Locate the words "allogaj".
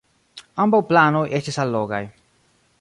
1.67-2.03